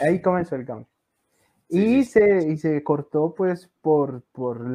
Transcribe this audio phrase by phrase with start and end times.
[0.00, 0.88] Ahí comenzó el cambio.
[1.68, 4.66] y, Se, y se cortó pues por, por,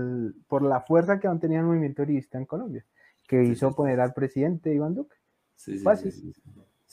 [0.47, 2.85] por la fuerza que aún tenía el movimiento uribista en Colombia,
[3.27, 5.15] que hizo poner al presidente Iván Duque.
[5.55, 6.33] Sí, sí,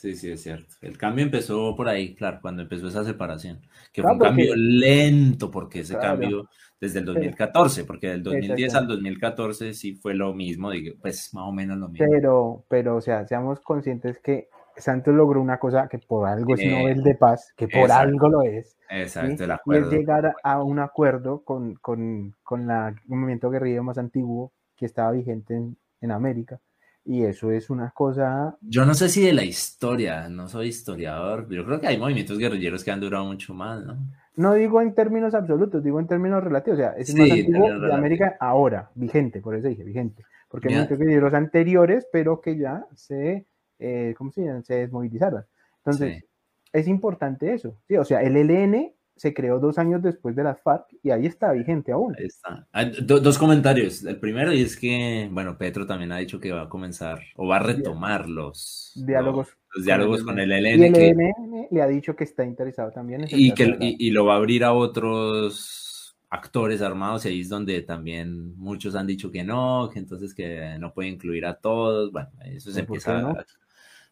[0.00, 0.76] Sí, sí, es cierto.
[0.80, 3.60] El cambio empezó por ahí, claro, cuando empezó esa separación,
[3.92, 6.48] que fue un cambio lento, porque ese cambio
[6.80, 10.70] desde el 2014, porque del 2010 al 2014 sí fue lo mismo,
[11.02, 12.06] pues más o menos lo mismo.
[12.08, 16.64] Pero, pero, o sea, seamos conscientes que Santos logró una cosa que por algo es
[16.64, 18.76] Nobel de Paz, que por algo lo es.
[18.88, 19.90] Exacto, el acuerdo.
[19.90, 24.52] Y es llegar a un acuerdo con, con, con la, un movimiento guerrillero más antiguo
[24.76, 26.60] que estaba vigente en, en América
[27.04, 28.56] y eso es una cosa...
[28.60, 32.38] Yo no sé si de la historia, no soy historiador, yo creo que hay movimientos
[32.38, 33.96] guerrilleros que han durado mucho más, ¿no?
[34.36, 37.92] No digo en términos absolutos, digo en términos relativos, o sea, es más antiguo de
[37.92, 42.86] América ahora, vigente, por eso dije vigente, porque hay movimientos guerrilleros anteriores, pero que ya
[42.94, 43.46] se,
[43.80, 44.64] eh, ¿cómo se llaman?
[44.64, 45.44] Se desmovilizaron.
[45.78, 46.24] Entonces,
[46.72, 47.96] es importante eso, ¿sí?
[47.96, 51.52] O sea, el ELN se creó dos años después de las FARC y ahí está
[51.52, 52.16] vigente aún.
[52.18, 52.66] Ahí está.
[53.02, 54.02] dos comentarios.
[54.04, 57.46] El primero y es que, bueno, Petro también ha dicho que va a comenzar o
[57.46, 60.50] va a retomar los diálogos, los, diálogos con el.
[60.50, 63.22] Y el ELN le ha dicho que está interesado también.
[63.22, 67.50] En y, que, y, lo va a abrir a otros actores armados y ahí es
[67.50, 72.10] donde también muchos han dicho que no, que entonces que no puede incluir a todos.
[72.10, 73.44] Bueno, eso se empieza a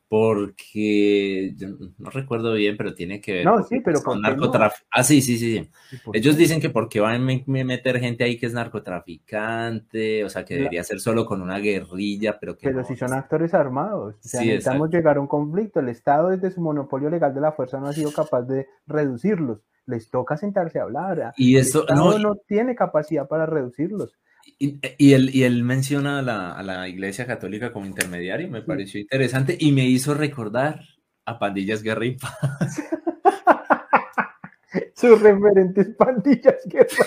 [0.09, 1.55] porque
[1.99, 4.87] no recuerdo bien, pero tiene que ver no, sí, pero con narcotráfico.
[4.91, 5.71] Ah, sí, sí, sí.
[6.15, 10.55] Ellos dicen que porque van a meter gente ahí que es narcotraficante, o sea, que
[10.55, 14.41] debería ser solo con una guerrilla, pero que Pero si son actores armados, o sea,
[14.41, 15.81] necesitamos llegar a un conflicto.
[15.81, 19.61] El Estado desde su monopolio legal de la fuerza no ha sido capaz de reducirlos.
[19.85, 21.33] Les toca sentarse a hablar.
[21.37, 24.19] Y eso no, no tiene capacidad para reducirlos.
[24.61, 29.01] Y, él, y él menciona a la, a la, Iglesia Católica como intermediario, me pareció
[29.01, 30.81] interesante y me hizo recordar
[31.25, 31.85] a Pandillas
[32.21, 32.83] Paz.
[34.95, 37.07] Sus referentes Pandillas Guerra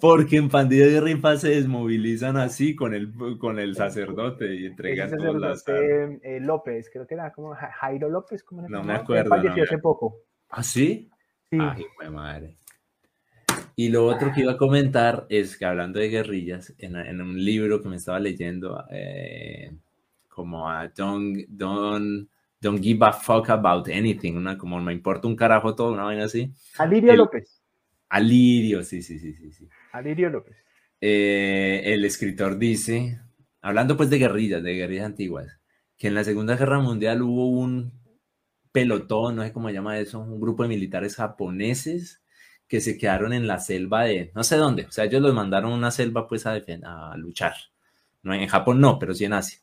[0.00, 5.34] Porque en Pandillas Paz se desmovilizan así con el, con el sacerdote y entregan todas
[5.34, 5.68] las...
[5.68, 9.28] Eh, López, creo que era como Jairo López, como No me acuerdo.
[9.28, 10.22] Falleció hace poco.
[10.48, 11.10] ¿Ah, sí?
[11.50, 11.58] Sí.
[11.60, 12.56] Ay, madre.
[13.78, 17.44] Y lo otro que iba a comentar es que hablando de guerrillas, en, en un
[17.44, 19.70] libro que me estaba leyendo, eh,
[20.28, 22.26] como a Don't, don't,
[22.58, 26.24] don't, Give a Fuck About Anything, una, como me importa un carajo todo, una vaina
[26.24, 26.50] así.
[26.78, 27.62] Alirio López.
[28.08, 29.52] Alirio, sí, sí, sí, sí.
[29.52, 29.68] sí.
[29.92, 30.56] Alirio López.
[31.02, 33.20] Eh, el escritor dice,
[33.60, 35.60] hablando pues de guerrillas, de guerrillas antiguas,
[35.98, 37.92] que en la Segunda Guerra Mundial hubo un
[38.72, 42.22] pelotón, no sé cómo se llama eso, un grupo de militares japoneses
[42.68, 44.86] que se quedaron en la selva de no sé dónde.
[44.86, 47.54] O sea, ellos los mandaron a una selva pues a, a luchar.
[48.22, 49.60] No, en Japón no, pero sí en Asia.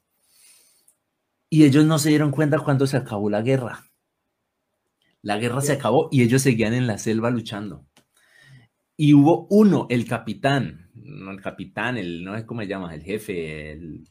[1.49, 3.85] Y ellos no se dieron cuenta cuando se acabó la guerra.
[5.21, 7.85] La guerra se acabó y ellos seguían en la selva luchando.
[8.95, 13.03] Y hubo uno, el capitán, no el capitán, el, no sé cómo se llama, el
[13.03, 14.07] jefe, el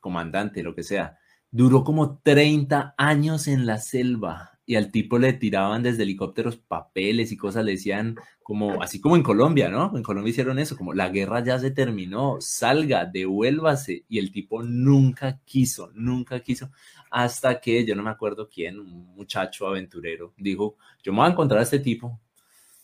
[0.00, 1.18] comandante, lo que sea,
[1.50, 7.32] duró como 30 años en la selva y al tipo le tiraban desde helicópteros papeles
[7.32, 9.96] y cosas, le decían como, así como en Colombia, ¿no?
[9.96, 14.04] En Colombia hicieron eso, como la guerra ya se terminó, salga, devuélvase.
[14.10, 16.70] Y el tipo nunca quiso, nunca quiso,
[17.10, 21.32] hasta que yo no me acuerdo quién, un muchacho aventurero, dijo, yo me voy a
[21.32, 22.08] encontrar a este tipo.
[22.08, 22.20] O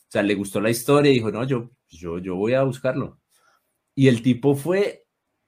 [0.09, 3.19] sea, le gustó la historia y dijo, no, yo, yo, yo voy a buscarlo.
[3.95, 5.05] Y el tipo fue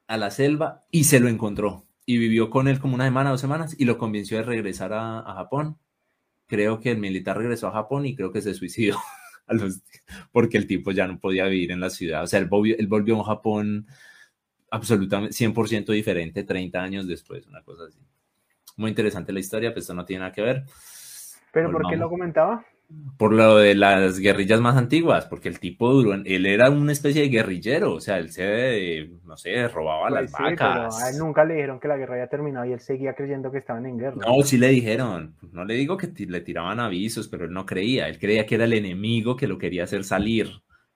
[0.07, 1.87] a la selva y se lo encontró.
[2.05, 5.21] Y vivió con él como una semana, dos semanas, y lo convenció de regresar a,
[5.21, 5.79] a Japón
[6.47, 8.99] creo que el militar regresó a Japón y creo que se suicidó
[10.33, 12.23] porque el tipo ya no podía vivir en la ciudad.
[12.23, 13.87] O sea, él volvió, él volvió a un Japón
[14.71, 17.99] absolutamente 100% diferente 30 años después, una cosa así.
[18.77, 20.65] Muy interesante la historia, pero esto no tiene nada que ver.
[21.53, 22.65] ¿Pero por qué lo comentaba?
[23.19, 27.23] Por lo de las guerrillas más antiguas, porque el tipo duró, él era una especie
[27.23, 31.03] de guerrillero, o sea, él se, no sé, robaba las pues vacas.
[31.03, 33.59] a él nunca le dijeron que la guerra había terminado y él seguía creyendo que
[33.59, 34.17] estaban en guerra.
[34.25, 38.09] No, sí le dijeron, no le digo que le tiraban avisos, pero él no creía,
[38.09, 40.49] él creía que era el enemigo que lo quería hacer salir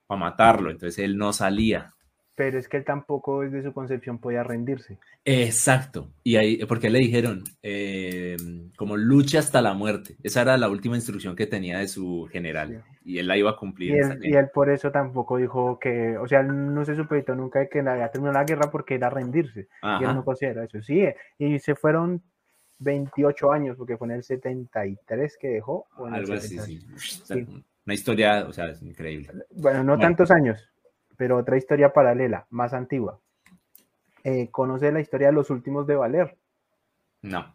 [0.06, 1.92] para matarlo, entonces él no salía
[2.40, 4.96] pero es que él tampoco desde su concepción podía rendirse.
[5.26, 8.34] Exacto, y ahí, porque le dijeron, eh,
[8.78, 12.82] como luche hasta la muerte, esa era la última instrucción que tenía de su general,
[13.04, 13.94] y él la iba a cumplir.
[14.22, 17.80] Y él, por eso tampoco dijo que, o sea, no se supetó nunca de que
[17.80, 21.04] había terminado la guerra porque era rendirse, y él no considera eso, sí,
[21.36, 22.22] y se fueron
[22.78, 25.84] 28 años, porque fue en el 73 que dejó.
[26.10, 26.80] Algo así, sí.
[27.84, 29.28] Una historia, o sea, es increíble.
[29.50, 30.70] Bueno, no tantos años,
[31.20, 33.20] pero otra historia paralela, más antigua.
[34.24, 36.38] Eh, ¿Conoce la historia de los últimos de Valer?
[37.20, 37.52] No.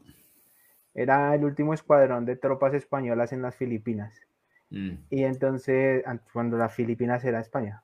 [0.94, 4.22] Era el último escuadrón de tropas españolas en las Filipinas.
[4.70, 4.98] Mm.
[5.10, 7.82] Y entonces, cuando las Filipinas era España.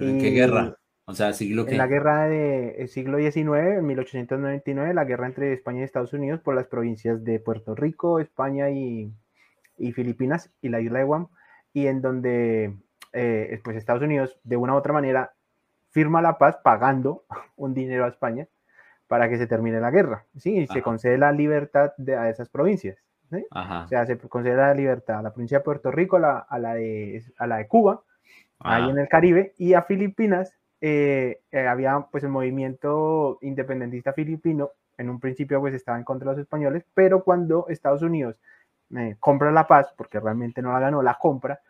[0.00, 0.76] ¿En qué guerra?
[1.04, 5.82] O sea, siglo En la guerra del siglo XIX, en 1899, la guerra entre España
[5.82, 9.12] y Estados Unidos por las provincias de Puerto Rico, España y,
[9.94, 11.28] Filipinas y la isla de Guam,
[11.72, 12.74] y en donde
[13.12, 15.32] eh, pues Estados Unidos de una u otra manera
[15.90, 17.24] firma la paz pagando
[17.56, 18.48] un dinero a España
[19.10, 20.56] para que se termine la guerra, ¿sí?
[20.56, 22.96] Y se concede la libertad de, a esas provincias,
[23.84, 27.20] O sea, se concede la libertad a la provincia de Puerto Rico, a la, de,
[27.36, 28.02] a la de Cuba,
[28.60, 34.70] ahí en el Caribe, y a Filipinas eh, eh, había pues el movimiento independentista filipino,
[34.96, 38.36] en un principio pues estaba en contra de los españoles, pero cuando Estados Unidos
[38.96, 41.60] eh, compra la paz, porque realmente no la ganó, la compra,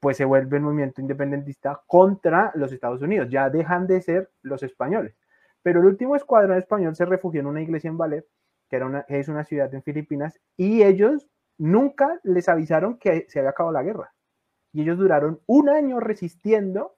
[0.00, 4.62] pues se vuelve el movimiento independentista contra los Estados Unidos, ya dejan de ser los
[4.62, 5.14] españoles.
[5.62, 8.26] Pero el último escuadrón español se refugió en una iglesia en Valer,
[8.68, 13.38] que era una, es una ciudad en Filipinas, y ellos nunca les avisaron que se
[13.38, 14.14] había acabado la guerra.
[14.72, 16.96] Y ellos duraron un año resistiendo,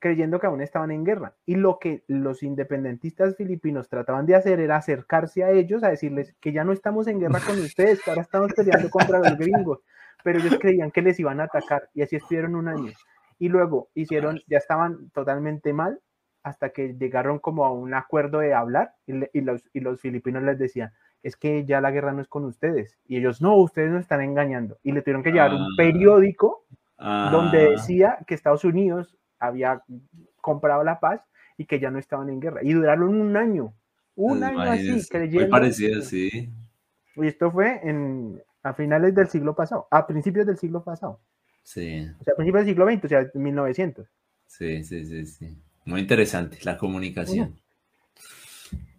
[0.00, 1.36] creyendo que aún estaban en guerra.
[1.46, 6.34] Y lo que los independentistas filipinos trataban de hacer era acercarse a ellos a decirles
[6.40, 9.80] que ya no estamos en guerra con ustedes, que ahora estamos peleando contra los gringos.
[10.24, 12.92] Pero ellos creían que les iban a atacar y así estuvieron un año.
[13.38, 16.00] Y luego hicieron, ya estaban totalmente mal
[16.42, 20.58] hasta que llegaron como a un acuerdo de hablar y, los, y los filipinos les
[20.58, 20.92] decían,
[21.22, 22.96] es que ya la guerra no es con ustedes.
[23.06, 24.78] Y ellos, no, ustedes nos están engañando.
[24.82, 25.74] Y le tuvieron que llevar un ah.
[25.76, 26.64] periódico
[26.98, 27.70] donde ah.
[27.70, 29.82] decía que Estados Unidos había
[30.40, 31.20] comprado la paz
[31.56, 32.60] y que ya no estaban en guerra.
[32.62, 33.74] Y duraron un año,
[34.14, 35.40] un año así, creyendo.
[35.40, 36.50] Muy parecido, sí.
[37.16, 41.20] Y esto fue en, a finales del siglo pasado, a principios del siglo pasado.
[41.62, 42.06] Sí.
[42.20, 44.06] O sea, a principios del siglo XX, o sea, 1900.
[44.46, 45.58] Sí, sí, sí, sí.
[45.84, 47.56] Muy interesante la comunicación.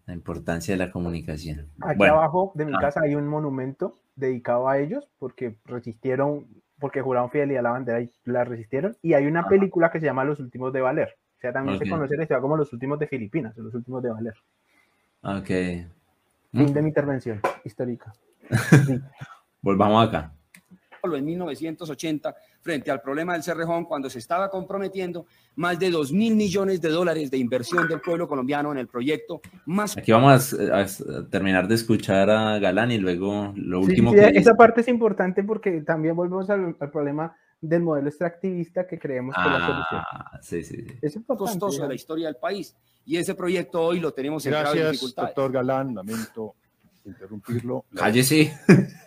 [0.06, 1.68] La importancia de la comunicación.
[1.81, 2.80] Aquí abajo de mi ah.
[2.80, 6.48] casa hay un monumento dedicado a ellos porque resistieron,
[6.80, 8.98] porque juraron fidelidad a la bandera y la resistieron.
[9.04, 11.15] Y hay una película que se llama Los Últimos de Valer.
[11.38, 14.10] O sea, también se conoce la historia como Los Últimos de Filipinas, Los Últimos de
[14.10, 14.36] Valer.
[15.22, 15.48] Ok.
[16.51, 18.13] Fin de mi intervención histórica.
[19.62, 20.34] Volvamos acá
[21.04, 25.26] en 1980 frente al problema del Cerrejón cuando se estaba comprometiendo
[25.56, 29.42] más de 2 mil millones de dólares de inversión del pueblo colombiano en el proyecto
[29.66, 29.98] más...
[29.98, 30.86] Aquí vamos a,
[31.30, 34.28] terminar de escuchar a Galán y luego lo último que...
[34.28, 39.50] Esa parte es importante porque también volvemos al, problema del modelo extractivista que creemos que
[39.50, 40.02] la solución.
[40.12, 40.94] Ah, sí, sí, sí.
[41.02, 42.76] Es costoso de la historia del país.
[43.06, 45.96] Y ese proyecto hoy lo tenemos en Gracias, doctor Galán.
[45.96, 46.56] Lamento
[47.06, 47.86] interrumpirlo.
[47.96, 48.54] Cállese.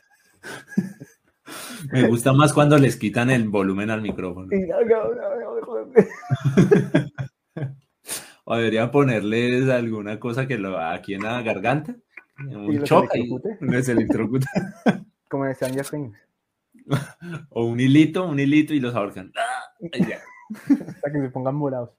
[1.93, 4.49] Me gusta más cuando les quitan el volumen al micrófono.
[8.45, 11.95] o deberían ponerles alguna cosa que lo aquí en la garganta.
[12.39, 13.21] Un choque.
[13.21, 14.49] y se electrocuta.
[15.29, 16.19] Como Stranger Things.
[17.51, 19.33] O un hilito, un hilito y los ahorcan.
[21.01, 21.91] Para que se pongan morados.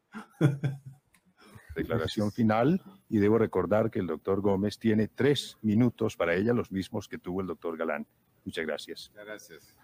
[1.76, 6.72] Declaración final y debo recordar que el doctor Gómez tiene tres minutos para ella, los
[6.72, 8.06] mismos que tuvo el doctor Galán.
[8.46, 9.12] Muchas gracias.
[9.14, 9.76] Gracias.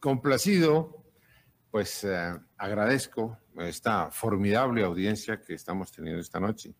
[0.00, 1.04] Complacido,
[1.70, 6.74] pues eh, agradezco esta formidable audiencia que estamos teniendo esta noche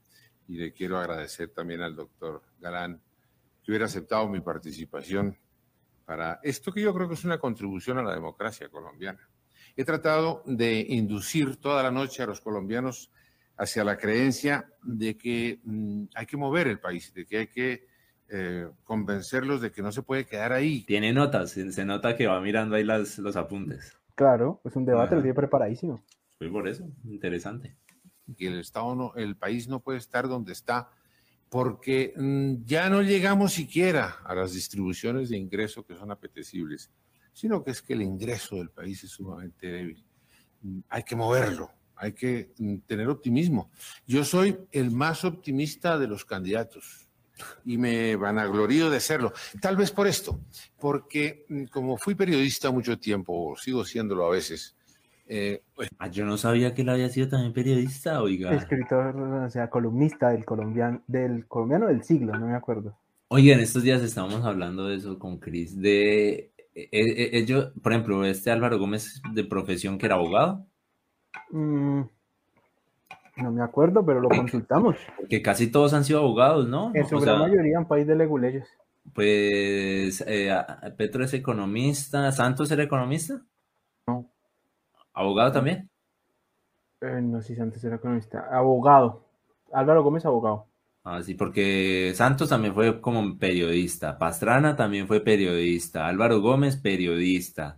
[0.48, 3.00] y le quiero agradecer también al doctor Galán
[3.62, 5.38] que hubiera aceptado mi participación
[6.04, 9.26] para esto que yo creo que es una contribución a la democracia colombiana.
[9.76, 13.10] He tratado de inducir toda la noche a los colombianos
[13.56, 17.86] hacia la creencia de que mm, hay que mover el país, de que hay que
[18.30, 20.82] eh, convencerlos de que no se puede quedar ahí.
[20.84, 23.96] Tiene notas, se, nota que va mirando ahí las, los apuntes.
[24.14, 26.02] Claro, es un debate, lo tiene preparadísimo.
[26.38, 27.76] Pues por eso, interesante.
[28.36, 30.88] Que el Estado no, el país no puede estar donde está,
[31.50, 36.90] porque mm, ya no llegamos siquiera a las distribuciones de ingreso que son apetecibles,
[37.32, 40.04] sino que es que el ingreso del país es sumamente débil.
[40.62, 42.54] Mm, hay que moverlo, hay que
[42.86, 43.70] tener optimismo.
[44.06, 47.03] Yo soy el más optimista de los candidatos
[47.64, 49.32] y me vanaglorío de serlo.
[49.60, 50.40] Tal vez por esto,
[50.78, 54.76] porque mm, como fui periodista mucho tiempo, sigo siéndolo a veces.
[55.26, 58.52] Eh, pues ah, yo no sabía que él había sido también periodista, oiga.
[58.54, 62.98] Escritor, o sea, columnista del colombiano, del colombiano del siglo, no me acuerdo.
[63.28, 67.92] Oiga, en estos días estábamos hablando de eso con Cris, de ellos, eh, eh, por
[67.92, 70.66] ejemplo, este Álvaro Gómez de profesión que era abogado.
[71.50, 72.02] Mm,
[73.36, 74.96] no me acuerdo, pero lo consultamos.
[75.16, 76.92] Porque casi todos han sido abogados, ¿no?
[76.94, 78.68] En su gran mayoría en país de leguleyes.
[79.12, 80.54] Pues eh,
[80.96, 83.40] Petro es economista, ¿Santos era economista?
[84.06, 84.30] No.
[85.12, 85.90] ¿Abogado también?
[87.00, 88.46] Eh, no, si Santos era economista.
[88.50, 89.24] Abogado.
[89.72, 90.66] Álvaro Gómez, abogado.
[91.02, 97.76] Ah, sí, porque Santos también fue como periodista, Pastrana también fue periodista, Álvaro Gómez periodista.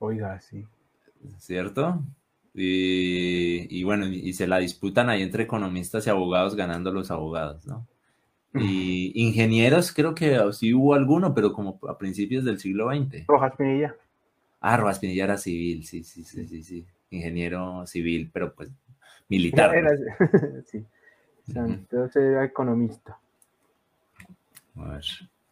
[0.00, 0.66] Oiga, sí.
[1.38, 2.02] ¿Cierto?
[2.54, 7.86] Y, bueno, y se la disputan ahí entre economistas y abogados ganando los abogados, ¿no?
[8.54, 13.26] Y ingenieros creo que sí hubo alguno, pero como a principios del siglo XX.
[13.26, 13.96] Rojas Pinilla.
[14.60, 16.86] Ah, Rojas Pinilla era civil, sí, sí, sí, sí, sí.
[17.10, 18.70] Ingeniero civil, pero pues
[19.28, 19.72] militar.
[20.66, 20.84] sí.
[21.50, 23.18] Santos era economista.
[24.76, 25.04] A ver.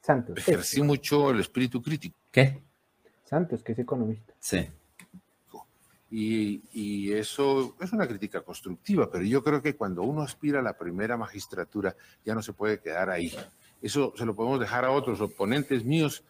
[0.02, 0.38] Santos.
[0.38, 2.16] Ejercí mucho el espíritu crítico.
[2.30, 2.62] ¿Qué?
[3.24, 4.34] Santos, que es economista.
[4.38, 4.68] Sí.
[6.10, 10.62] Y, y, eso es una crítica constructiva, pero yo creo que cuando uno aspira a
[10.62, 13.32] la primera magistratura ya no se puede quedar ahí.
[13.80, 16.24] Eso se lo podemos dejar a otros oponentes míos,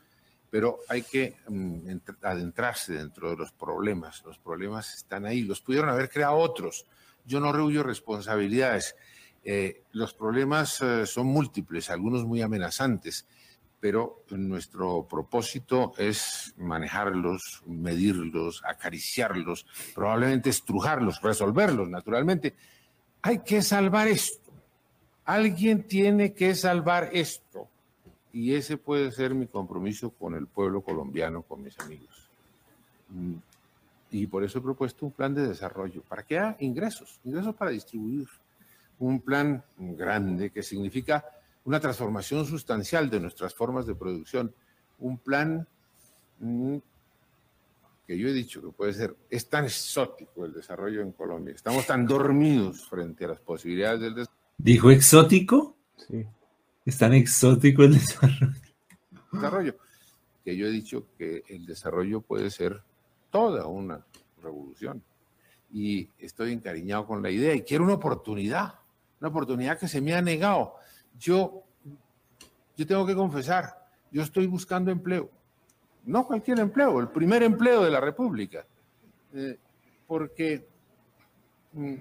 [0.51, 4.23] pero hay que mm, adentrarse dentro de los problemas.
[4.25, 6.85] Los problemas están ahí, los pudieron haber creado otros.
[7.25, 8.97] Yo no rehuyo responsabilidades.
[9.43, 13.27] Eh, los problemas eh, son múltiples, algunos muy amenazantes,
[13.81, 22.55] pero nuestro propósito es manejarlos, medirlos, acariciarlos, probablemente estrujarlos, resolverlos, naturalmente.
[23.23, 24.53] Hay que salvar esto.
[25.25, 27.69] Alguien tiene que salvar esto.
[28.33, 32.29] Y ese puede ser mi compromiso con el pueblo colombiano, con mis amigos.
[33.09, 33.35] Mm,
[34.11, 37.71] y por eso he propuesto un plan de desarrollo, para que haya ingresos, ingresos para
[37.71, 38.29] distribuir.
[38.99, 41.25] Un plan grande que significa
[41.64, 44.55] una transformación sustancial de nuestras formas de producción,
[44.99, 45.67] un plan
[46.38, 46.76] mm,
[48.07, 51.87] que yo he dicho que puede ser, es tan exótico el desarrollo en Colombia, estamos
[51.87, 54.40] tan dormidos frente a las posibilidades del desarrollo.
[54.59, 55.76] ¿Dijo exótico?
[55.97, 56.26] Sí.
[56.85, 58.52] Es tan exótico el desarrollo.
[59.33, 59.76] Desarrollo,
[60.45, 62.83] que yo he dicho que el desarrollo puede ser
[63.31, 64.05] toda una
[64.43, 65.02] revolución.
[65.73, 68.75] Y estoy encariñado con la idea y quiero una oportunidad,
[69.21, 70.75] una oportunidad que se me ha negado
[71.19, 71.64] yo,
[72.76, 75.31] yo tengo que confesar, yo estoy buscando empleo.
[76.05, 78.67] No cualquier empleo, el primer empleo de la República.
[79.33, 79.59] Eh,
[80.07, 80.67] porque
[81.73, 81.95] mm,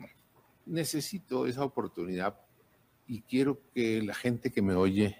[0.66, 2.40] necesito esa oportunidad
[3.08, 5.18] y quiero que la gente que me oye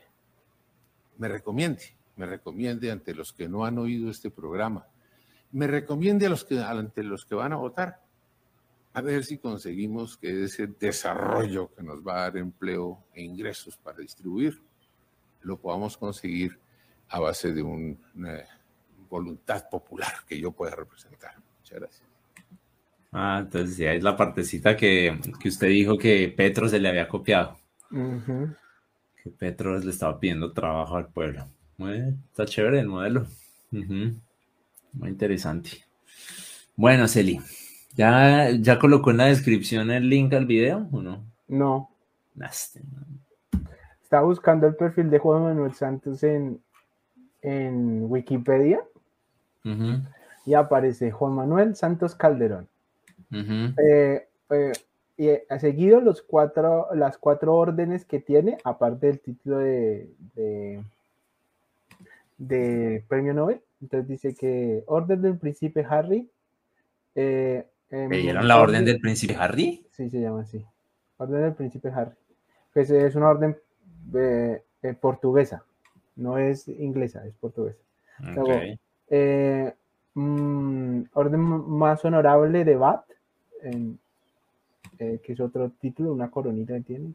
[1.18, 1.84] me recomiende,
[2.16, 4.88] me recomiende ante los que no han oído este programa,
[5.52, 8.02] me recomiende a los que, ante los que van a votar
[8.94, 13.78] a ver si conseguimos que ese desarrollo que nos va a dar empleo e ingresos
[13.78, 14.62] para distribuir,
[15.42, 16.60] lo podamos conseguir
[17.10, 18.44] a base de una
[19.10, 21.36] voluntad popular que yo pueda representar.
[21.60, 22.10] Muchas gracias.
[23.12, 27.08] Ah, entonces ya es la partecita que, que usted dijo que Petro se le había
[27.08, 27.58] copiado.
[27.90, 31.48] Que Petro le estaba pidiendo trabajo al pueblo.
[32.30, 33.26] está chévere el modelo.
[33.72, 35.72] Muy interesante.
[36.76, 37.40] Bueno, Celi,
[37.96, 41.24] ¿Ya, ¿Ya colocó en la descripción el link al video o no?
[41.48, 41.90] No.
[44.04, 46.62] Estaba buscando el perfil de Juan Manuel Santos en,
[47.42, 48.82] en Wikipedia
[50.46, 52.68] y aparece Juan Manuel Santos Calderón.
[53.32, 54.72] Eh, eh,
[55.18, 60.82] y ha seguido los cuatro, las cuatro órdenes que tiene, aparte del título de, de,
[62.38, 63.62] de premio Nobel.
[63.82, 66.30] Entonces dice que Orden del Príncipe Harry,
[67.16, 69.86] eh, ¿Leyeron la orden del príncipe Harry?
[69.92, 70.64] Sí, se llama así.
[71.18, 72.16] Orden del príncipe Harry.
[72.74, 73.58] Pues es una orden
[74.14, 75.64] eh, eh, portuguesa,
[76.16, 77.80] no es inglesa, es portuguesa.
[79.10, 79.74] Eh,
[80.14, 83.06] mm, orden más honorable de Bat,
[84.98, 87.14] que es otro título, una coronita que tiene.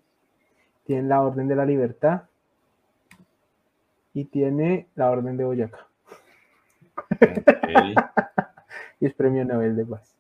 [0.85, 2.23] Tiene la orden de la libertad
[4.13, 5.87] y tiene la orden de Boyacá.
[9.01, 10.15] y es premio Nobel de Paz.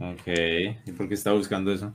[0.00, 0.26] Ok,
[0.86, 1.94] ¿y por qué está buscando eso?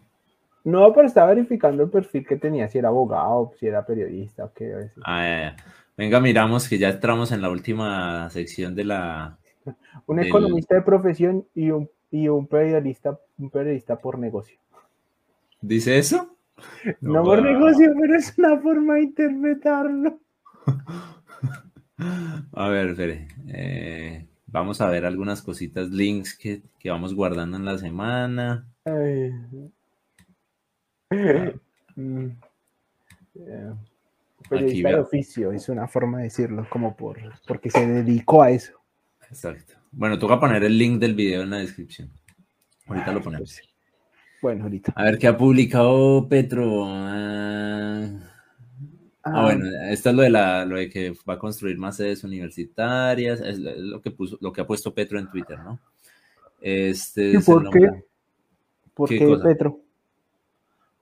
[0.64, 4.54] No, pero está verificando el perfil que tenía, si era abogado, si era periodista o
[4.54, 4.92] qué.
[5.04, 5.56] Ah,
[5.98, 9.38] Venga, miramos que ya entramos en la última sección de la...
[10.08, 14.60] un economista de profesión y un, y un periodista, un periodista por negocio.
[15.62, 16.36] ¿Dice eso?
[17.02, 20.20] No, por negocio, pero es una forma de interpretarlo.
[22.54, 23.28] A ver, espere.
[23.48, 28.66] Eh, Vamos a ver algunas cositas, links que, vamos guardando en la semana.
[31.96, 32.28] Mm.
[34.50, 38.74] Periodista de oficio, es una forma de decirlo, como por porque se dedicó a eso.
[39.30, 39.74] Exacto.
[39.92, 42.12] Bueno, toca poner el link del video en la descripción.
[42.86, 43.60] Ahorita lo ponemos.
[44.42, 44.94] Bueno, ahorita.
[44.96, 46.84] A ver qué ha publicado Petro.
[46.86, 48.35] Ah,
[49.27, 52.24] Ah, bueno, esto es lo de, la, lo de que va a construir más sedes
[52.24, 55.79] universitarias, es lo que, puso, lo que ha puesto Petro en Twitter, ¿no?
[56.62, 58.03] Este ¿Y por qué?
[58.94, 59.82] ¿Por qué, Petro?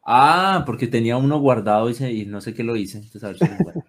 [0.05, 3.03] Ah, porque tenía uno guardado y, no sé qué lo hice.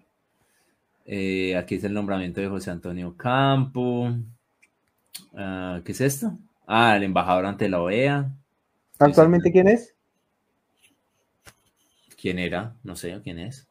[1.05, 4.13] eh, aquí es el nombramiento de José Antonio Campo.
[5.33, 6.37] Ah, ¿Qué es esto?
[6.67, 8.29] Ah, el embajador ante la OEA.
[8.99, 9.95] ¿Actualmente quién es?
[12.19, 12.75] ¿Quién era?
[12.83, 13.65] No sé quién es.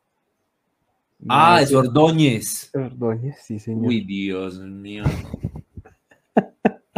[1.29, 2.71] Ah, es Ordóñez.
[2.75, 3.87] Ordóñez, sí, señor.
[3.87, 5.05] Uy, Dios mío.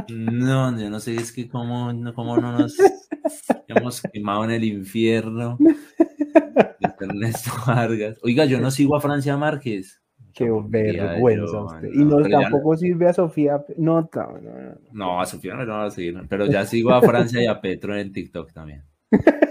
[0.08, 2.76] No, yo no sé, es que cómo, cómo no nos
[3.68, 5.58] hemos quemado en el infierno.
[7.00, 8.18] Ernesto Vargas.
[8.22, 10.02] Oiga, yo no sigo a Francia Márquez.
[10.32, 11.88] Qué vergüenza usted.
[11.94, 13.64] y no, tampoco sirve a Sofía.
[13.78, 15.20] No, no, no, no.
[15.20, 17.96] a Sofía no me va a seguir, pero ya sigo a Francia y a Petro
[17.96, 18.84] en TikTok también.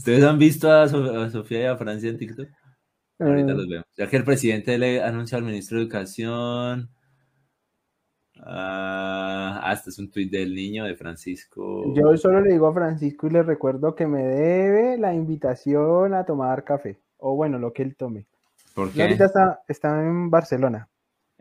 [0.00, 2.48] ¿Ustedes han visto a, Sofía y a Francia en TikTok?
[3.18, 3.54] Ahorita ah.
[3.54, 3.82] los veo.
[3.96, 6.90] Ya que el presidente le anuncia al ministro de Educación
[8.42, 11.92] Ah, este es un tuit del niño de Francisco.
[11.94, 16.24] Yo solo le digo a Francisco y le recuerdo que me debe la invitación a
[16.24, 16.98] tomar café.
[17.18, 18.26] O bueno, lo que él tome.
[18.74, 19.02] ¿Por qué?
[19.02, 20.88] ahorita está, en Barcelona.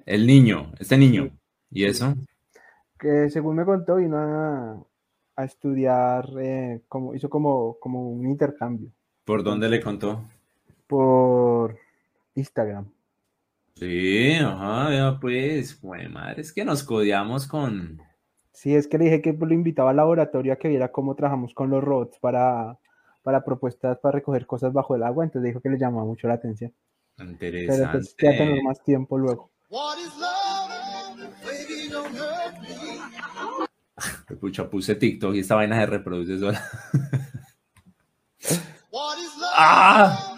[0.06, 1.30] El niño, este niño.
[1.72, 2.16] ¿Y eso?
[3.00, 4.84] Que según me contó, vino a,
[5.40, 8.92] a estudiar, eh, como, hizo como, como un intercambio.
[9.24, 10.30] ¿Por dónde le contó?
[10.86, 11.78] Por
[12.36, 12.92] Instagram.
[13.76, 18.02] Sí, ajá, pues, bueno, madre, es que nos codiamos con.
[18.52, 21.54] Sí, es que le dije que lo invitaba al laboratorio a que viera cómo trabajamos
[21.54, 22.78] con los robots para,
[23.24, 26.34] para propuestas para recoger cosas bajo el agua, entonces dijo que le llamaba mucho la
[26.34, 26.74] atención.
[27.18, 27.82] Interesante.
[27.82, 29.52] Pero pues ya tener más tiempo luego.
[34.36, 36.64] Pucha, puse TikTok y esta vaina se reproduce sola.
[39.56, 40.30] ¡Ah!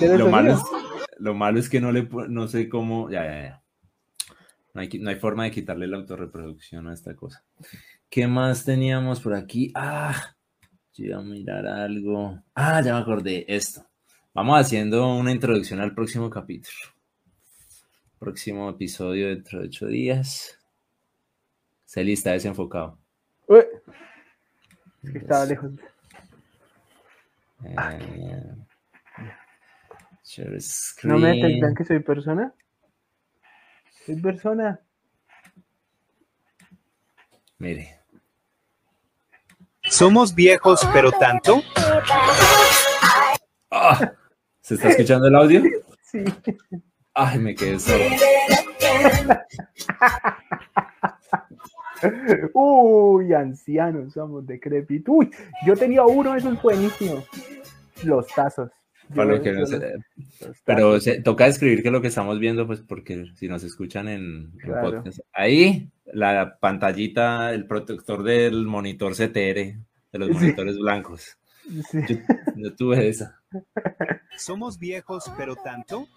[0.00, 0.60] Lo malo, es,
[1.18, 3.10] lo malo es que no le no sé cómo.
[3.10, 3.62] Ya, ya, ya.
[4.74, 7.44] No hay, no hay forma de quitarle la autorreproducción a esta cosa.
[8.08, 9.70] ¿Qué más teníamos por aquí?
[9.74, 10.34] Ah,
[10.94, 12.42] yo iba a mirar algo.
[12.54, 13.44] Ah, ya me acordé.
[13.48, 13.84] Esto.
[14.32, 16.78] Vamos haciendo una introducción al próximo capítulo.
[18.18, 20.61] Próximo episodio dentro de ocho días.
[21.92, 22.98] Celi está desenfocado.
[23.46, 23.60] Uy.
[25.02, 25.72] Es que estaba lejos.
[27.64, 27.76] Eh,
[31.02, 32.54] ¿No me detectan que soy persona?
[34.06, 34.80] Soy persona.
[37.58, 38.00] Mire.
[39.82, 41.60] Somos viejos, pero tanto.
[43.70, 44.14] Ah,
[44.62, 45.62] ¿Se está escuchando el audio?
[46.02, 46.24] Sí.
[47.14, 48.04] Ay, me quedé solo.
[52.54, 55.14] Uy, ancianos, somos decrépitos.
[55.14, 55.30] Uy,
[55.66, 57.24] yo tenía uno, eso es buenísimo.
[58.04, 58.70] Los tazos
[60.64, 64.52] pero se, toca escribir que lo que estamos viendo, pues porque si nos escuchan en,
[64.62, 69.32] podcast, ahí la pantallita, el protector del monitor CTR,
[70.12, 71.38] de los monitores blancos.
[72.56, 73.40] Yo, tuve esa.
[74.36, 76.08] Somos viejos, pero tanto.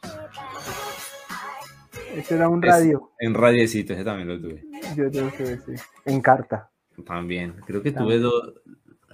[2.16, 3.12] Ese era un radio.
[3.20, 4.64] en radiecito, ese también lo tuve.
[4.96, 5.74] Yo tuve, sí.
[6.06, 6.70] En carta.
[7.06, 7.56] También.
[7.66, 8.54] Creo que tuve dos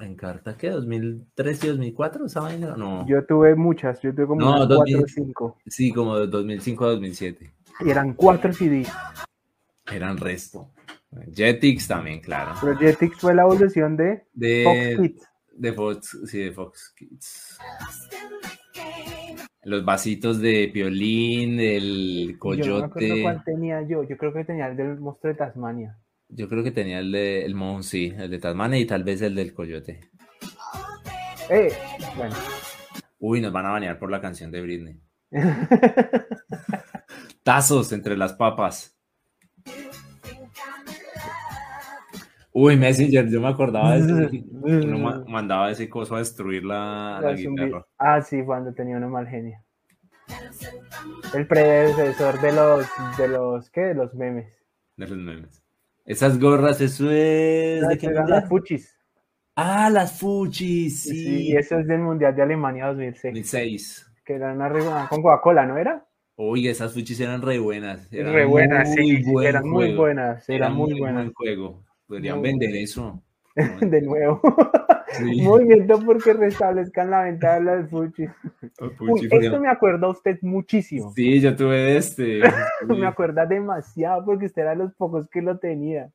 [0.02, 0.72] en carta, ¿qué?
[0.72, 2.26] ¿2003 y 2004?
[2.26, 2.76] ¿Esa vaina?
[2.76, 3.06] No.
[3.08, 5.58] Yo tuve muchas, yo tuve como no, 4 o 5.
[5.68, 7.54] Sí, como de 2005 a 2007.
[7.82, 8.86] Y eran 4 CD.
[9.92, 10.72] Eran resto.
[11.34, 12.54] Jetix también, claro.
[12.62, 15.28] Pero Jetix fue la evolución de, de Fox Kids.
[15.54, 17.60] De Fox, sí, de Fox Kids.
[19.64, 22.68] Los vasitos de piolín, el coyote.
[22.68, 24.04] Yo no me acuerdo cuál tenía yo.
[24.04, 25.98] Yo creo que tenía el del monstruo de Tasmania.
[26.30, 29.22] Yo creo que tenía el de el Mon, sí, el de Tasmania y tal vez
[29.22, 30.00] el del Coyote.
[31.50, 31.74] Eh,
[32.16, 32.34] bueno.
[33.20, 35.02] Uy, nos van a bañar por la canción de Britney.
[37.44, 38.98] Tazos entre las papas.
[42.54, 44.30] Uy, Messenger, yo me acordaba de eso.
[44.52, 47.86] Uno mandaba ese coso a destruir la, la guitarra.
[47.98, 49.58] Ah, sí, cuando tenía uno mal genio.
[51.34, 52.88] El predecesor de los,
[53.18, 53.82] de los, ¿qué?
[53.82, 54.54] De los memes.
[54.98, 55.64] De los memes.
[56.06, 57.88] Esas gorras, eso es.
[57.88, 58.98] ¿De qué las Fuchis.
[59.56, 61.24] Ah, las Fuchis, sí.
[61.24, 63.34] Sí, eso es del Mundial de Alemania 2006.
[63.34, 64.12] 2006.
[64.26, 66.06] Que eran una con Coca-Cola, ¿no era?
[66.36, 68.12] Oye, esas Fuchis eran re buenas.
[68.12, 69.24] Eran re buenas, sí.
[69.44, 70.50] Eran muy buenas.
[70.50, 71.24] Eran muy, buenas.
[71.24, 71.84] Buen juego.
[72.12, 73.24] Podrían vender eso.
[73.80, 74.42] de nuevo.
[75.44, 78.30] Movimiento porque restablezcan la venta de las Fuchis.
[79.00, 81.14] Uy, esto me acuerda a usted muchísimo.
[81.16, 82.42] Sí, yo tuve este.
[82.88, 86.12] me acuerda demasiado porque usted era de los pocos que lo tenía.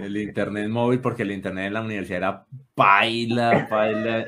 [0.00, 4.24] El internet móvil, porque el internet en la universidad era paila, paila.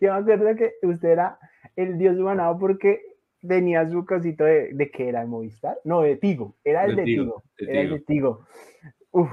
[0.00, 1.38] yo me acuerdo que usted era
[1.76, 3.00] el dios humanado porque
[3.46, 5.78] tenía su cosito de, de que era el Movistar.
[5.84, 6.56] No, de Tigo.
[6.64, 7.44] Era el de, Tigo.
[7.58, 8.46] Era el de Tigo.
[9.12, 9.30] Uf,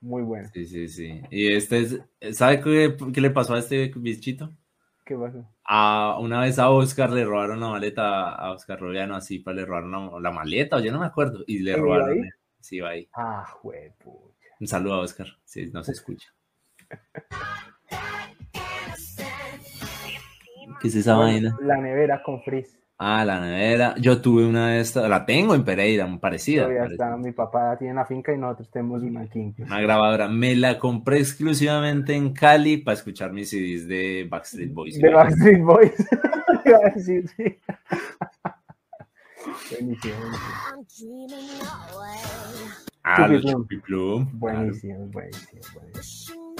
[0.00, 0.48] muy bueno.
[0.52, 1.20] Sí, sí, sí.
[1.30, 4.50] Y este es, ¿sabe qué, qué le pasó a este bichito?
[5.04, 5.46] ¿Qué pasó?
[5.64, 9.66] A, una vez a Oscar le robaron la maleta, a Oscar Robiano, así, para le
[9.66, 12.28] robaron la, la, maleta, o yo no me acuerdo, y le robaron.
[12.60, 13.08] Sí, va ahí.
[13.14, 14.48] Ah, juepucha.
[14.60, 16.28] Un saludo a Oscar, si no se escucha.
[20.80, 21.56] ¿Qué es esa vaina?
[21.60, 22.79] La nevera con frizz.
[23.02, 23.94] Ah, la nevera.
[23.98, 26.64] Yo tuve una de estas, la tengo en Pereira, parecida.
[26.64, 27.06] Todavía parecida.
[27.06, 29.54] está, mi papá tiene una finca y nosotros tenemos una aquí.
[29.56, 30.28] Una grabadora.
[30.28, 34.98] Me la compré exclusivamente en Cali para escuchar mis CDs de Backstreet Boys.
[34.98, 35.94] De Backstreet Boys.
[36.96, 37.58] sí, sí.
[39.70, 40.16] buenísimo,
[41.00, 41.56] buenísimo.
[43.02, 43.62] Ah, Chupiplum.
[43.62, 44.28] Chupiplum.
[44.38, 46.54] Buenísimo, buenísimo, buenísimo.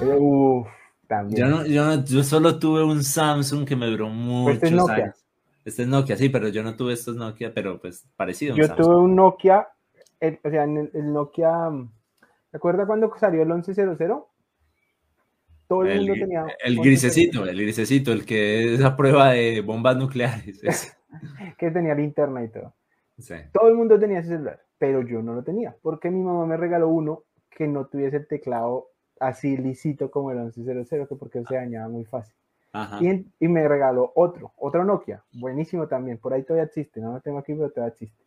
[0.00, 0.68] Pero, Uf,
[1.16, 1.38] también.
[1.40, 4.72] Yo, no, yo, no, yo solo tuve un Samsung que me duró muchos este es
[4.72, 4.94] Nokia.
[4.94, 5.24] años.
[5.64, 8.56] Este es Nokia, sí, pero yo no tuve estos Nokia, pero pues parecido.
[8.56, 8.84] Yo Samsung.
[8.86, 9.68] tuve un Nokia,
[10.20, 11.50] el- o sea, en el, el Nokia,
[12.50, 13.96] ¿te acuerdas cuando salió el 1100?
[15.68, 16.46] Todo el, mundo El, tenía.
[16.64, 20.60] el 1100, grisecito, el grisecito, el que es a prueba de bombas nucleares.
[21.58, 22.74] Que tenía linterna y todo.
[23.18, 23.34] Sí.
[23.52, 26.56] Todo el mundo tenía ese celular, pero yo no lo tenía, porque mi mamá me
[26.56, 28.88] regaló uno que no tuviese el teclado
[29.22, 32.34] así lisito como el 1100, que porque se dañaba muy fácil.
[32.72, 33.00] Ajá.
[33.00, 37.20] Y, y me regaló otro, otro Nokia, buenísimo también, por ahí todavía existe, no lo
[37.20, 38.24] tengo aquí, pero todavía existe.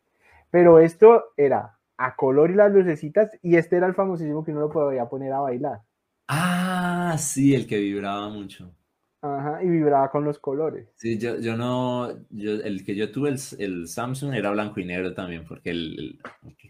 [0.52, 4.62] Pero esto era a color y las lucecitas, y este era el famosísimo que uno
[4.62, 5.82] lo podía poner a bailar.
[6.28, 8.76] Ah, sí, el que vibraba mucho.
[9.22, 10.88] Ajá, y vibraba con los colores.
[10.96, 14.86] Sí, yo, yo no, yo, el que yo tuve, el, el Samsung, era blanco y
[14.86, 16.20] negro también, porque el, el-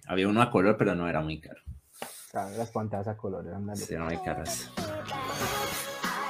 [0.07, 1.61] había uno a color, pero no era muy caro.
[2.35, 3.15] Las pantallas a.
[3.75, 3.95] Sí,
[4.25, 4.69] caras.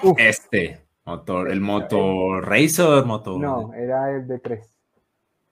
[0.03, 0.13] Uf.
[0.19, 3.39] Este, motor, el Moto Razor, Moto...
[3.39, 4.69] No, era el de 3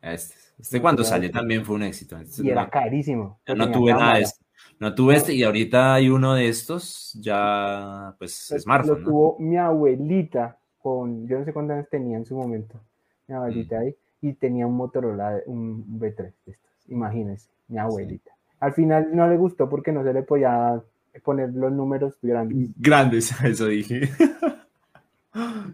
[0.02, 2.18] Este, este cuando salió también fue un éxito.
[2.20, 3.40] Este y era no- carísimo.
[3.48, 4.46] yo no tuve nada de esto.
[4.80, 9.06] No tuve este y ahorita hay uno de estos, ya, pues, Lo- smartphone, Lo ¿no?
[9.06, 12.80] tuvo mi abuelita con, yo no sé cuántos años tenía en su momento,
[13.28, 13.82] mi abuelita Mm.
[13.82, 18.33] ahí, y tenía un Motorola, un V3 de estos, imagínense, mi abuelita.
[18.64, 20.82] Al final no le gustó porque no se le podía
[21.22, 22.70] poner los números grandes.
[22.78, 24.10] Grandes, eso dije.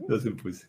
[0.07, 0.65] Lo supuse.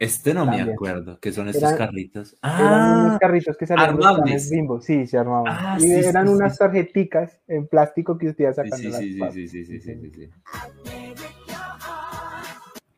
[0.00, 2.36] Este no me acuerdo, que son estos Eran- carritos.
[2.42, 4.24] Eran Ah, unos carritos que salían en los armables.
[4.24, 5.46] planes Bimbo, sí, se armaban.
[5.56, 6.58] Ah, y sí, sí, eran sí, unas sí.
[6.58, 9.94] tarjeticas en plástico que usted sí, sacando sí, las sí, sí, sí, sí, sí, sí,
[10.00, 10.30] sí, sí.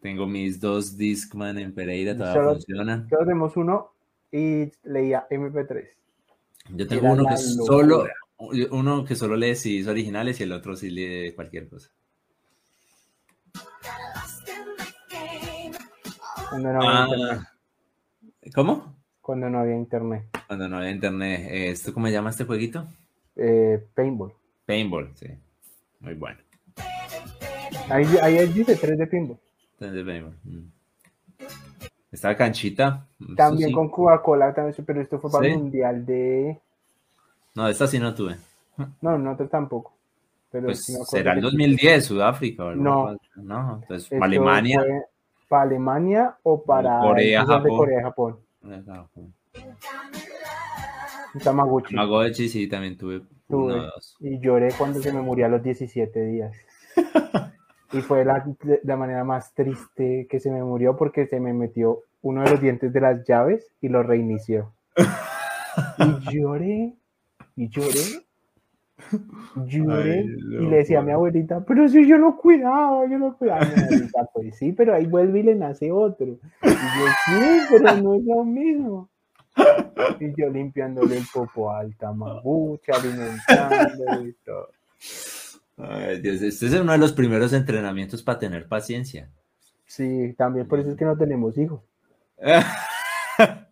[0.01, 2.99] Tengo mis dos Discman en Pereira, todavía Solo- funcionan.
[3.03, 3.91] Nosotros tenemos uno
[4.33, 5.85] y leía MP3.
[6.71, 8.07] Yo tengo uno que solo,
[8.71, 11.91] uno que solo lee CDs originales y el otro sí lee cualquier cosa.
[16.51, 17.39] Cuando no había internet.
[17.43, 17.53] Ah,
[18.55, 18.97] ¿Cómo?
[19.21, 20.25] Cuando no había internet.
[20.47, 21.49] Cuando no había internet.
[21.51, 22.87] ¿Esto cómo se llama este jueguito?
[23.35, 24.33] Eh, paintball.
[24.65, 25.27] Paintball, sí.
[26.01, 26.39] Muy bueno.
[27.89, 29.39] Ahí, ahí dice 3 de pinball.
[29.73, 30.37] Entonces, paintball.
[30.45, 30.76] mm.
[32.13, 33.07] Esta canchita.
[33.37, 33.75] También sí.
[33.75, 35.53] con Coca-Cola, también, pero esto fue para ¿Sí?
[35.53, 36.61] el mundial de.
[37.55, 38.37] No, esta sí no tuve.
[39.01, 39.93] No, nosotros tampoco.
[40.51, 42.63] Pero Pues acuerdo será el que- 2010, Sudáfrica.
[42.65, 43.17] algo No.
[43.37, 44.85] No, entonces esto Alemania.
[45.49, 47.79] ¿Para Alemania o para Corea, Mundial de Japón.
[47.79, 48.39] Corea y Japón?
[51.95, 53.75] Tamagotchi sí, también tuve Tuve.
[53.75, 54.17] uno, dos.
[54.21, 56.57] Y lloré cuando se me murió a los 17 días.
[57.93, 58.45] y fue la,
[58.83, 62.61] la manera más triste que se me murió porque se me metió uno de los
[62.61, 64.73] dientes de las llaves y lo reinició.
[65.99, 66.95] y lloré,
[67.55, 68.27] y lloré,
[69.67, 73.37] lloré, Ay, y le decía a mi abuelita, pero si yo lo cuidaba, yo lo
[73.37, 73.65] cuidaba.
[73.65, 76.27] Mi abuelita, pues sí, pero ahí vuelve y le nace otro.
[76.27, 79.09] Y yo, sí, pero no es lo mismo.
[80.21, 84.69] Y yo limpiándole el popo al tamaguchi, alimentándole y todo.
[85.77, 89.31] Ay, Dios, este es uno de los primeros entrenamientos para tener paciencia.
[89.85, 91.83] Sí, también por eso es que no tenemos hijos.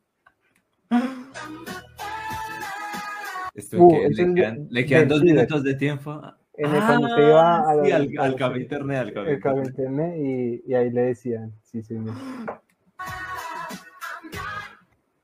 [3.54, 6.20] Esto Uh, que le quedan, le dos minutos de tiempo.
[6.54, 9.66] En el, cuando iba a sí, al, al café internet, al el cable internet.
[9.68, 12.14] internet y, y ahí le decían, sí, señor.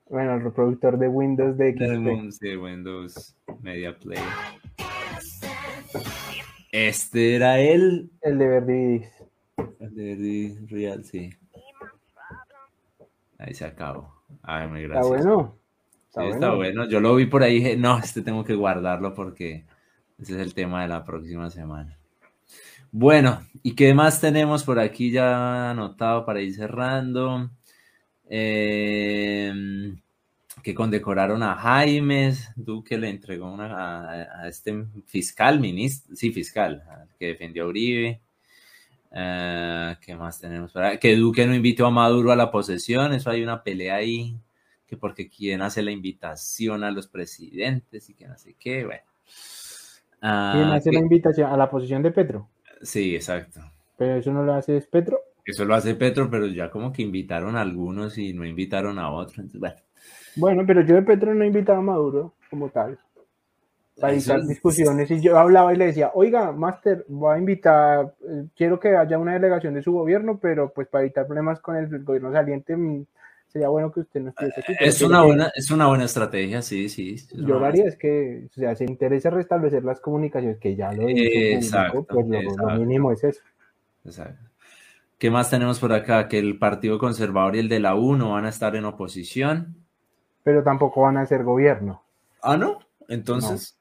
[0.08, 2.32] Bueno, el reproductor de Windows de XP.
[2.40, 4.24] sí, Windows Media Player.
[6.72, 9.08] Este era el, El de Verdidis.
[9.80, 11.30] el de Verdi Real, sí.
[13.38, 14.14] Ahí se acabó.
[14.42, 15.24] Ay, muy Está gracias.
[15.24, 15.56] bueno.
[16.10, 16.88] Sí, está bueno.
[16.88, 19.64] Yo lo vi por ahí y dije, no, este tengo que guardarlo porque
[20.18, 21.96] ese es el tema de la próxima semana.
[22.92, 27.50] Bueno, ¿y qué más tenemos por aquí ya anotado para ir cerrando?
[28.28, 29.52] Eh,
[30.62, 34.10] que condecoraron a Jaimes, Duque le entregó una,
[34.42, 36.82] a, este fiscal, ministro, sí, fiscal,
[37.18, 38.20] que defendió a Uribe.
[39.12, 40.72] Eh, ¿Qué más tenemos?
[40.72, 40.98] Para?
[40.98, 44.36] Que Duque no invitó a Maduro a la posesión, eso hay una pelea ahí,
[44.86, 49.02] que porque quién hace la invitación a los presidentes y que no sé qué, bueno.
[50.22, 52.48] Ah, ¿Quién hace la invitación a la posesión de Petro?
[52.82, 53.60] Sí, exacto.
[53.96, 55.18] Pero eso no lo hace Petro.
[55.44, 59.10] Eso lo hace Petro, pero ya como que invitaron a algunos y no invitaron a
[59.10, 59.46] otros.
[59.54, 59.76] bueno.
[60.36, 62.98] Bueno, pero yo de Petro no he invitado a Maduro como tal
[64.00, 65.10] para evitar discusiones.
[65.10, 69.18] Y yo hablaba y le decía, oiga, Master, voy a invitar, eh, quiero que haya
[69.18, 73.04] una delegación de su gobierno, pero pues para evitar problemas con el gobierno saliente, mm,
[73.46, 74.74] sería bueno que usted no estuviese aquí.
[74.80, 77.16] Es una, buena, es una buena estrategia, sí, sí.
[77.34, 81.08] Yo lo haría, es que, o sea, se interesa restablecer las comunicaciones, que ya lo
[81.08, 83.42] he exacto, pues lo, mínimo es eso.
[84.04, 84.46] Exacto.
[85.18, 86.28] ¿Qué más tenemos por acá?
[86.28, 89.79] Que el Partido Conservador y el de la U no van a estar en oposición.
[90.42, 92.02] Pero tampoco van a ser gobierno.
[92.42, 92.78] Ah, ¿no?
[93.08, 93.76] Entonces...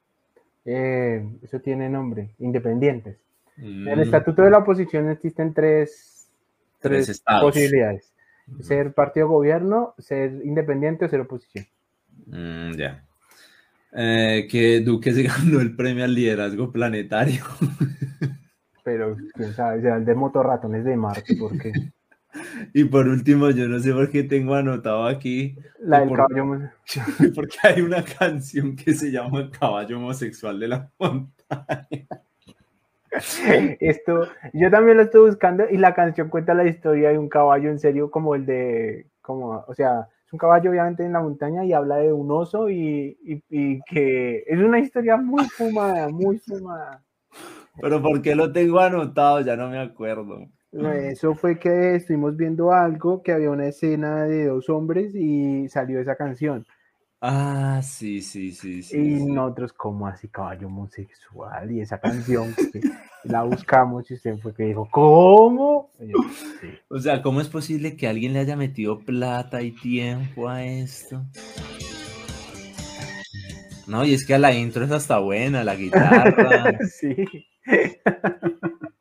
[0.65, 3.17] Eh, eso tiene nombre, independientes.
[3.57, 4.01] En el mm.
[4.01, 6.29] estatuto de la oposición existen tres,
[6.79, 8.13] tres, posibilidades.
[8.61, 11.65] Ser partido gobierno, ser independiente o ser oposición.
[12.27, 13.03] Mm, ya.
[13.93, 17.43] Eh, que Duque se ganó el premio al liderazgo planetario.
[18.83, 21.71] Pero quién sabe, sea, el de motorratones de Marte, porque
[22.73, 25.55] Y por último, yo no sé por qué tengo anotado aquí.
[25.79, 26.69] La del caballo
[27.35, 32.07] Porque hay una canción que se llama Caballo Homosexual de la Montaña.
[33.79, 37.69] Esto, yo también lo estoy buscando y la canción cuenta la historia de un caballo
[37.69, 41.65] en serio como el de, como, o sea, es un caballo obviamente en la montaña
[41.65, 43.17] y habla de un oso y,
[43.49, 47.01] y que es una historia muy fumada, muy fumada.
[47.81, 49.41] Pero ¿por qué lo tengo anotado?
[49.41, 50.47] Ya no me acuerdo.
[50.71, 55.99] Eso fue que estuvimos viendo algo, que había una escena de dos hombres y salió
[55.99, 56.65] esa canción.
[57.21, 58.81] Ah, sí, sí, sí.
[58.81, 61.69] sí y nosotros, como así, caballo homosexual?
[61.71, 62.55] Y esa canción,
[63.23, 65.89] la buscamos y usted fue que dijo, ¿cómo?
[66.87, 71.25] O sea, ¿cómo es posible que alguien le haya metido plata y tiempo a esto?
[73.87, 76.77] No, y es que a la intro es hasta buena, la guitarra.
[76.89, 77.15] sí.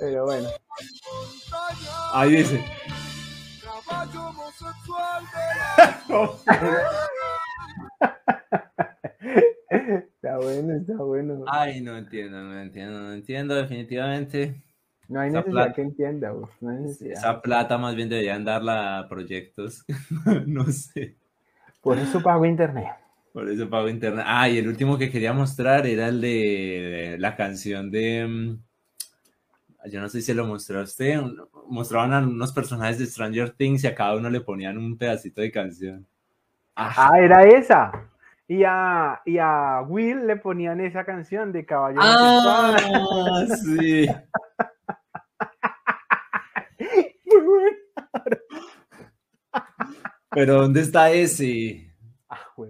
[0.00, 0.48] Pero bueno.
[2.12, 2.64] Ahí dice.
[9.70, 11.44] está bueno, está bueno.
[11.46, 14.62] Ay, no entiendo, no entiendo, no entiendo, definitivamente.
[15.08, 16.32] No hay necesidad que entienda,
[17.00, 19.84] Esa plata más bien deberían darla a proyectos.
[20.46, 21.16] no sé.
[21.82, 23.03] Por eso pago internet.
[23.34, 24.24] Por eso pago internet.
[24.28, 28.24] Ah, y el último que quería mostrar era el de la canción de.
[28.24, 28.60] Mm,
[29.90, 31.20] yo no sé si se lo mostró a usted.
[31.66, 35.40] Mostraban a unos personajes de Stranger Things y a cada uno le ponían un pedacito
[35.40, 36.06] de canción.
[36.76, 38.08] Ah, era esa.
[38.46, 41.98] Y a, y a Will le ponían esa canción de Caballo.
[42.00, 44.06] Ah, sí.
[46.78, 47.76] Muy bueno.
[50.30, 51.93] Pero ¿dónde está ese?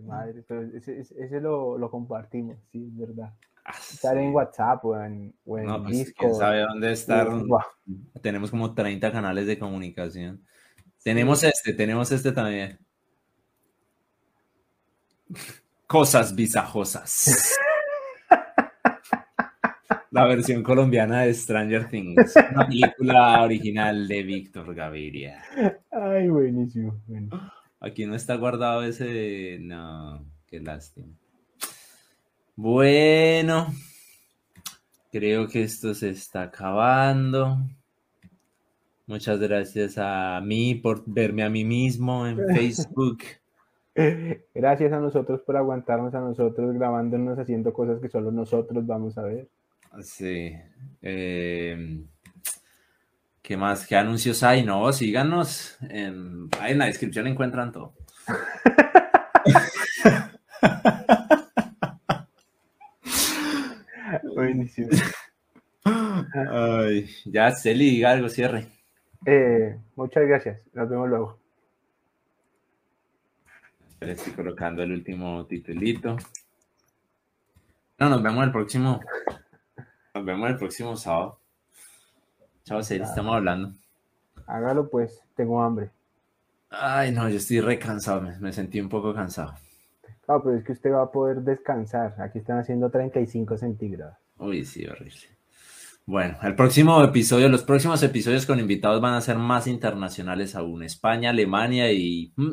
[0.03, 3.33] Madre, pero ese, lo, compartimos, sí, es verdad.
[3.65, 6.35] Ah, estar en WhatsApp o en, o en pues, Discord.
[6.35, 7.29] sabe dónde estar?
[8.21, 10.45] Tenemos como 30 canales de comunicación.
[11.03, 12.79] Tenemos este, tenemos este también.
[15.87, 17.57] Cosas visajosas.
[20.11, 25.43] La versión colombiana de Stranger Things, una película original de Víctor Gaviria.
[25.91, 27.01] Ay, buenísimo.
[27.81, 29.59] Aquí no está guardado ese.
[29.61, 31.09] No, qué lástima.
[32.57, 33.67] Bueno,
[35.11, 37.59] creo que esto se está acabando.
[39.07, 43.19] Muchas gracias a mí por verme a mí mismo en Facebook.
[44.55, 49.23] Gracias a nosotros por aguantarnos a nosotros grabándonos, haciendo cosas que solo nosotros vamos a
[49.23, 49.49] ver.
[50.01, 50.53] Sí.
[51.03, 52.05] Eh,
[53.45, 53.87] ¿Qué más?
[53.87, 54.65] ¿Qué anuncios hay?
[54.65, 55.77] No, síganos.
[55.91, 57.93] En, ahí en la descripción encuentran todo.
[64.35, 64.89] Buenísimo.
[65.85, 68.67] Ay, ya, Celi, diga algo, cierre.
[69.27, 70.63] Eh, muchas gracias.
[70.73, 71.39] Nos vemos luego.
[74.01, 76.17] Estoy colocando el último titulito.
[77.99, 79.01] No, nos vemos el próximo.
[80.15, 81.44] Nos vemos el próximo sábado.
[82.65, 83.73] Chao, Celi, estamos hablando.
[84.47, 85.91] Hágalo pues, tengo hambre.
[86.71, 89.55] Ay, no, yo estoy recansado, me, me sentí un poco cansado.
[90.25, 92.15] Claro, pero es que usted va a poder descansar.
[92.19, 94.17] Aquí están haciendo 35 centígrados.
[94.39, 95.35] Uy, sí, horrible.
[96.07, 100.83] Bueno, el próximo episodio, los próximos episodios con invitados van a ser más internacionales aún.
[100.83, 102.53] España, Alemania y mm,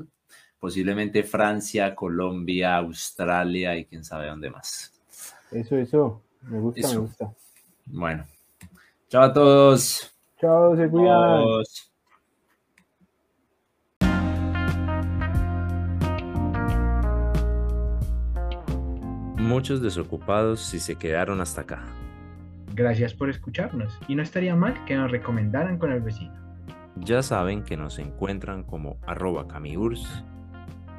[0.59, 4.91] posiblemente Francia, Colombia, Australia y quién sabe dónde más.
[5.51, 6.21] Eso, eso.
[6.41, 7.33] Me gusta, me gusta.
[7.85, 8.25] Bueno.
[9.11, 10.09] Chao a todos.
[10.39, 11.43] Chao, se cuidan.
[19.37, 21.83] Muchos desocupados si se quedaron hasta acá.
[22.73, 26.33] Gracias por escucharnos y no estaría mal que nos recomendaran con el vecino.
[26.95, 30.23] Ya saben que nos encuentran como arroba camiurs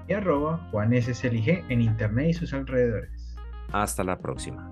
[0.07, 3.39] y arroba en internet y sus alrededores.
[3.73, 4.72] Hasta la próxima.